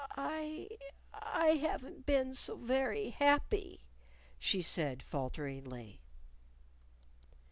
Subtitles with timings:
[0.17, 0.67] "I
[1.13, 3.81] I haven't been so very happy,"
[4.39, 6.01] she said falteringly.